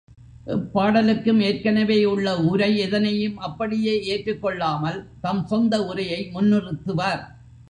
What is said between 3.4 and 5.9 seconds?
அப்படியே ஏற்றுக் கொள்ளாமல் தம் சொந்த